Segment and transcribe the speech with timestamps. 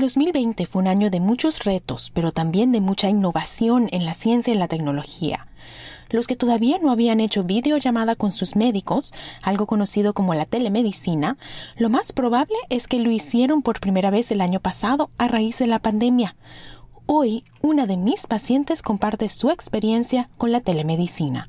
[0.00, 4.52] 2020 fue un año de muchos retos, pero también de mucha innovación en la ciencia
[4.52, 5.46] y la tecnología.
[6.10, 11.36] Los que todavía no habían hecho videollamada con sus médicos, algo conocido como la telemedicina,
[11.76, 15.58] lo más probable es que lo hicieron por primera vez el año pasado a raíz
[15.58, 16.34] de la pandemia.
[17.06, 21.48] Hoy, una de mis pacientes comparte su experiencia con la telemedicina.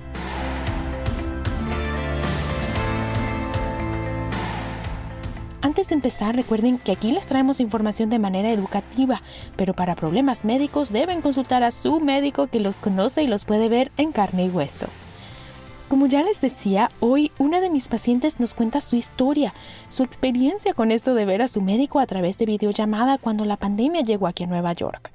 [5.63, 9.21] Antes de empezar, recuerden que aquí les traemos información de manera educativa,
[9.55, 13.69] pero para problemas médicos deben consultar a su médico que los conoce y los puede
[13.69, 14.87] ver en carne y hueso.
[15.87, 19.53] Como ya les decía, hoy una de mis pacientes nos cuenta su historia,
[19.87, 23.57] su experiencia con esto de ver a su médico a través de videollamada cuando la
[23.57, 25.11] pandemia llegó aquí a Nueva York.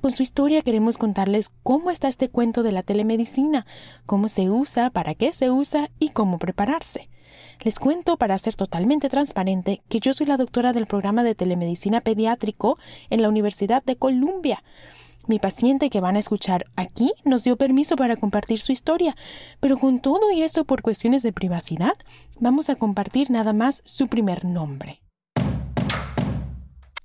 [0.00, 3.66] Con su historia queremos contarles cómo está este cuento de la telemedicina,
[4.06, 7.10] cómo se usa, para qué se usa y cómo prepararse.
[7.60, 12.00] Les cuento, para ser totalmente transparente, que yo soy la doctora del programa de telemedicina
[12.00, 12.78] pediátrico
[13.10, 14.62] en la Universidad de Columbia.
[15.26, 19.16] Mi paciente que van a escuchar aquí nos dio permiso para compartir su historia,
[19.58, 21.94] pero con todo y eso por cuestiones de privacidad,
[22.38, 25.00] vamos a compartir nada más su primer nombre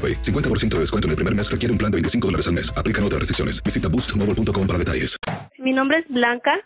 [0.00, 0.22] AroPay.
[0.22, 2.72] 50% de descuento en el primer mes requiere un plan de 25 dólares al mes.
[2.76, 3.62] Aplican otras restricciones.
[3.62, 5.16] Visita boostmobile.com para detalles.
[5.58, 6.58] Mi nombre es Blanca.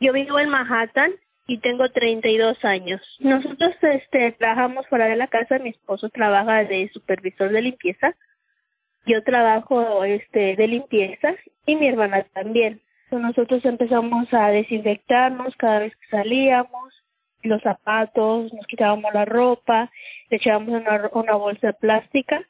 [0.00, 1.12] Yo vivo en Manhattan
[1.46, 3.00] y tengo 32 años.
[3.20, 5.58] Nosotros este, trabajamos fuera de la casa.
[5.58, 8.14] Mi esposo trabaja de supervisor de limpieza.
[9.06, 11.34] Yo trabajo este, de limpieza
[11.66, 12.80] y mi hermana también.
[13.10, 16.92] Nosotros empezamos a desinfectarnos cada vez que salíamos,
[17.42, 19.90] los zapatos, nos quitábamos la ropa,
[20.28, 22.44] le echábamos una, una bolsa plástica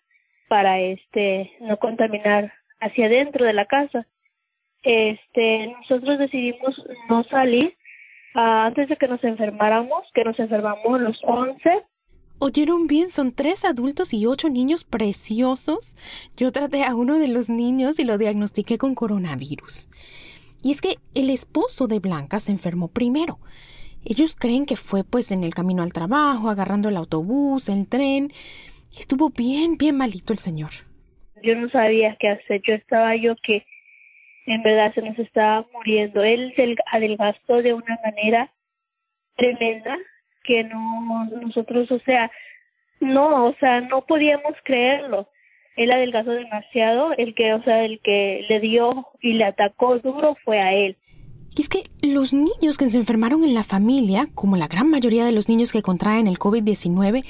[0.49, 4.07] para este no contaminar hacia adentro de la casa.
[4.83, 6.75] Este, nosotros decidimos
[7.09, 7.77] no salir
[8.35, 11.83] ah, antes de que nos enfermáramos, que nos enfermamos los 11.
[12.41, 15.97] Oyeron bien, son tres adultos y ocho niños preciosos.
[16.37, 19.89] Yo traté a uno de los niños y lo diagnostiqué con coronavirus.
[20.63, 23.41] Y es que el esposo de Blanca se enfermó primero.
[24.05, 28.33] Ellos creen que fue pues en el camino al trabajo, agarrando el autobús, el tren,
[28.93, 30.71] y estuvo bien, bien malito el señor.
[31.43, 32.63] Yo no sabía qué hacer.
[32.67, 33.65] Yo estaba yo que
[34.47, 36.23] en verdad se nos estaba muriendo.
[36.23, 38.53] Él se adelgazó de una manera
[39.37, 39.97] tremenda
[40.45, 42.31] que no nosotros, o sea,
[43.01, 45.29] no, o sea, no podíamos creerlo.
[45.77, 50.37] Él adelgazó demasiado, el que, o sea, el que le dio y le atacó duro
[50.45, 50.97] fue a él.
[51.57, 55.25] Y es que los niños que se enfermaron en la familia, como la gran mayoría
[55.25, 57.25] de los niños que contraen el COVID-19,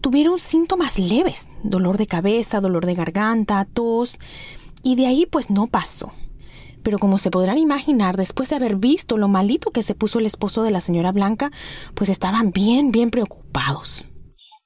[0.00, 4.18] tuvieron síntomas leves, dolor de cabeza, dolor de garganta, tos,
[4.82, 6.12] y de ahí pues no pasó.
[6.82, 10.26] Pero como se podrán imaginar, después de haber visto lo malito que se puso el
[10.26, 11.50] esposo de la señora Blanca,
[11.94, 14.08] pues estaban bien, bien preocupados.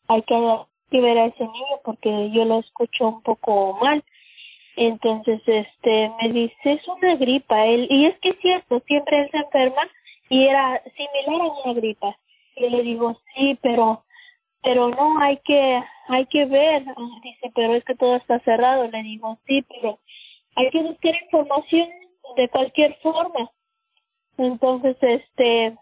[0.08, 4.04] Hay que ver a ese niño porque yo lo escucho un poco mal.
[4.76, 7.64] Entonces, este, me dice, es una gripa.
[7.66, 9.82] Él, y es que es cierto, siempre él se enferma
[10.28, 12.16] y era similar a una gripa.
[12.56, 14.04] Y le digo, sí, pero,
[14.64, 16.84] pero no, hay que, hay que ver.
[17.22, 18.88] Dice, pero es que todo está cerrado.
[18.88, 20.00] Le digo, sí, pero
[20.56, 21.88] hay que buscar información
[22.36, 23.50] de cualquier forma.
[24.38, 25.76] Entonces, este,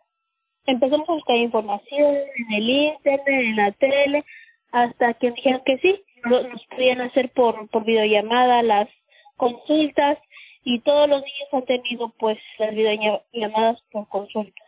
[0.66, 4.24] empezamos a buscar información en el internet, en la tele,
[4.72, 8.88] hasta que dijeron que sí, nos podían hacer por, por videollamada las
[9.36, 10.18] consultas
[10.64, 14.66] y todos los niños han tenido pues las videollamadas por consultas.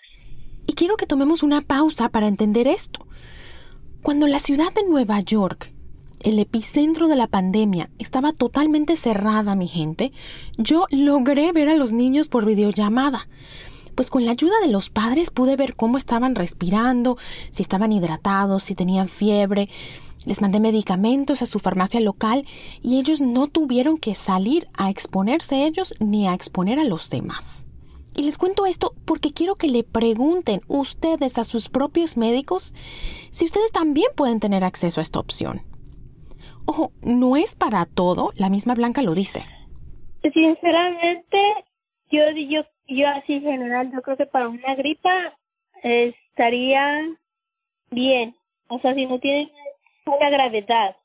[0.67, 3.07] Y quiero que tomemos una pausa para entender esto.
[4.05, 5.73] Cuando la ciudad de Nueva York,
[6.21, 10.13] el epicentro de la pandemia, estaba totalmente cerrada, mi gente,
[10.59, 13.27] yo logré ver a los niños por videollamada
[13.95, 17.17] pues con la ayuda de los padres pude ver cómo estaban respirando,
[17.51, 19.71] si estaban hidratados, si tenían fiebre.
[20.27, 22.45] Les mandé medicamentos a su farmacia local
[22.83, 27.67] y ellos no tuvieron que salir a exponerse ellos ni a exponer a los demás.
[28.17, 32.73] Y les cuento esto porque quiero que le pregunten ustedes a sus propios médicos
[33.31, 35.63] si ustedes también pueden tener acceso a esta opción.
[36.67, 39.45] Ojo, no es para todo, la misma Blanca lo dice.
[40.23, 41.39] Sinceramente,
[42.11, 45.35] yo, yo yo así en general, yo creo que para una gripa
[45.83, 47.09] estaría
[47.91, 48.35] bien.
[48.69, 49.51] O sea, si no tiene
[50.07, 50.97] una gravedad.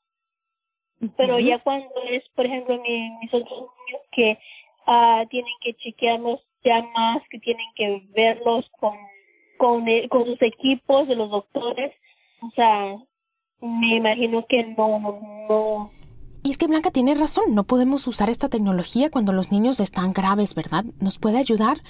[1.16, 4.38] Pero ya cuando es, por ejemplo, mis otros niños que
[4.86, 8.96] uh, tienen que chequearlos ya más, que tienen que verlos con,
[9.58, 11.92] con, con sus equipos de los doctores,
[12.42, 12.96] o sea,
[13.60, 14.98] me imagino que no,
[15.48, 15.90] no,
[16.42, 20.14] y es que Blanca tiene razón, no podemos usar esta tecnología cuando los niños están
[20.14, 20.86] graves, ¿verdad?
[20.98, 21.82] Nos puede ayudar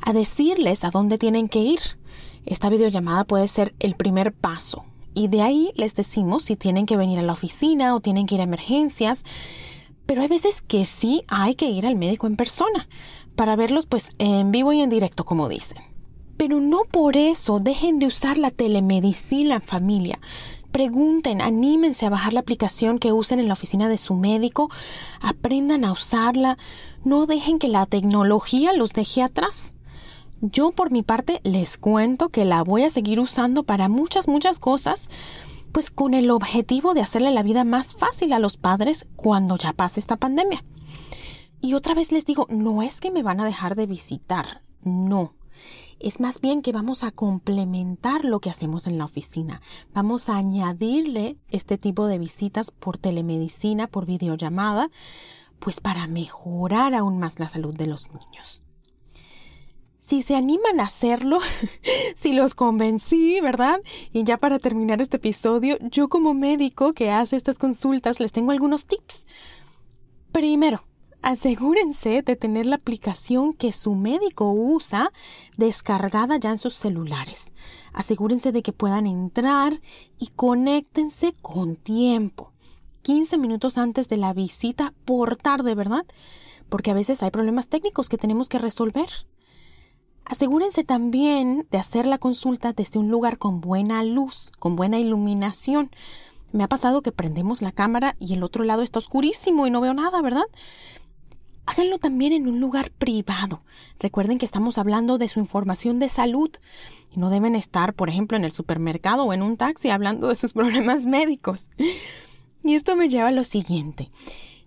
[0.00, 1.80] a decirles a dónde tienen que ir.
[2.44, 4.84] Esta videollamada puede ser el primer paso.
[5.12, 8.36] Y de ahí les decimos si tienen que venir a la oficina o tienen que
[8.36, 9.24] ir a emergencias.
[10.04, 12.86] Pero hay veces que sí hay que ir al médico en persona
[13.36, 15.78] para verlos pues en vivo y en directo, como dicen.
[16.36, 20.18] Pero no por eso dejen de usar la telemedicina en familia
[20.76, 24.68] pregunten, anímense a bajar la aplicación que usen en la oficina de su médico,
[25.22, 26.58] aprendan a usarla,
[27.02, 29.72] no dejen que la tecnología los deje atrás.
[30.42, 34.58] Yo por mi parte les cuento que la voy a seguir usando para muchas, muchas
[34.58, 35.08] cosas,
[35.72, 39.72] pues con el objetivo de hacerle la vida más fácil a los padres cuando ya
[39.72, 40.62] pase esta pandemia.
[41.60, 45.34] Y otra vez les digo, no es que me van a dejar de visitar, no
[45.98, 49.62] es más bien que vamos a complementar lo que hacemos en la oficina.
[49.94, 54.90] Vamos a añadirle este tipo de visitas por telemedicina, por videollamada,
[55.58, 58.62] pues para mejorar aún más la salud de los niños.
[59.98, 61.38] Si se animan a hacerlo,
[62.14, 63.80] si los convencí, ¿verdad?
[64.12, 68.52] Y ya para terminar este episodio, yo como médico que hace estas consultas les tengo
[68.52, 69.26] algunos tips.
[70.30, 70.84] Primero,
[71.22, 75.12] asegúrense de tener la aplicación que su médico usa
[75.56, 77.52] descargada ya en sus celulares.
[77.92, 79.80] Asegúrense de que puedan entrar
[80.18, 82.52] y conéctense con tiempo.
[83.02, 86.04] 15 minutos antes de la visita por tarde, ¿verdad?
[86.68, 89.08] Porque a veces hay problemas técnicos que tenemos que resolver.
[90.24, 95.90] Asegúrense también de hacer la consulta desde un lugar con buena luz, con buena iluminación.
[96.50, 99.80] Me ha pasado que prendemos la cámara y el otro lado está oscurísimo y no
[99.80, 100.46] veo nada, ¿verdad?
[101.66, 103.62] Háganlo también en un lugar privado.
[103.98, 106.50] Recuerden que estamos hablando de su información de salud
[107.12, 110.36] y no deben estar, por ejemplo, en el supermercado o en un taxi hablando de
[110.36, 111.68] sus problemas médicos.
[112.62, 114.10] Y esto me lleva a lo siguiente.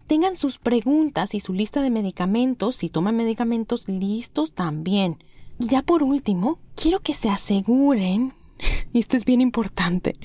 [0.07, 5.23] Tengan sus preguntas y su lista de medicamentos, si toman medicamentos, listos también.
[5.59, 8.33] Y ya por último, quiero que se aseguren
[8.93, 10.15] y esto es bien importante,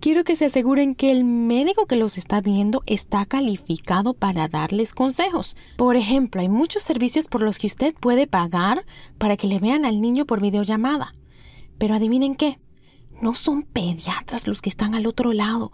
[0.00, 4.92] quiero que se aseguren que el médico que los está viendo está calificado para darles
[4.92, 5.56] consejos.
[5.76, 8.84] Por ejemplo, hay muchos servicios por los que usted puede pagar
[9.18, 11.12] para que le vean al niño por videollamada.
[11.78, 12.58] Pero adivinen qué,
[13.20, 15.72] no son pediatras los que están al otro lado.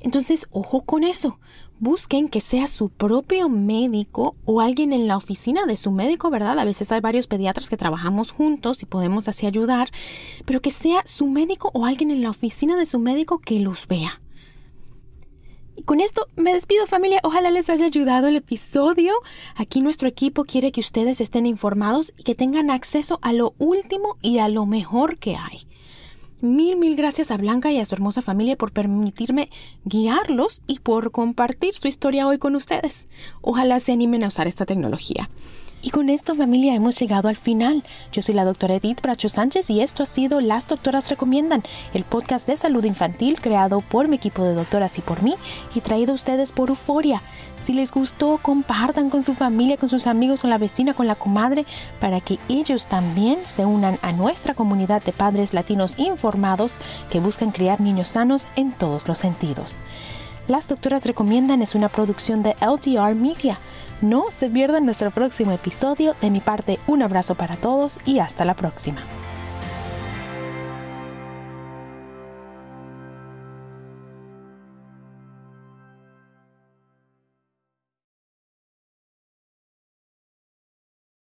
[0.00, 1.38] Entonces, ojo con eso
[1.82, 6.56] busquen que sea su propio médico o alguien en la oficina de su médico, ¿verdad?
[6.60, 9.90] A veces hay varios pediatras que trabajamos juntos y podemos así ayudar,
[10.44, 13.88] pero que sea su médico o alguien en la oficina de su médico que los
[13.88, 14.22] vea.
[15.74, 19.12] Y con esto me despido familia, ojalá les haya ayudado el episodio.
[19.56, 24.16] Aquí nuestro equipo quiere que ustedes estén informados y que tengan acceso a lo último
[24.22, 25.66] y a lo mejor que hay.
[26.42, 29.48] Mil, mil gracias a Blanca y a su hermosa familia por permitirme
[29.84, 33.06] guiarlos y por compartir su historia hoy con ustedes.
[33.42, 35.30] Ojalá se animen a usar esta tecnología.
[35.84, 37.82] Y con esto familia hemos llegado al final.
[38.12, 42.04] Yo soy la doctora Edith Bracho Sánchez y esto ha sido Las Doctoras Recomiendan, el
[42.04, 45.34] podcast de salud infantil creado por mi equipo de doctoras y por mí
[45.74, 47.20] y traído a ustedes por Euforia.
[47.64, 51.16] Si les gustó, compartan con su familia, con sus amigos, con la vecina, con la
[51.16, 51.66] comadre,
[52.00, 56.78] para que ellos también se unan a nuestra comunidad de padres latinos informados
[57.10, 59.82] que buscan criar niños sanos en todos los sentidos.
[60.48, 63.58] Las Doctoras Recomiendan es una producción de LTR Media.
[64.02, 66.16] No se pierdan nuestro próximo episodio.
[66.20, 69.00] De mi parte, un abrazo para todos y hasta la próxima.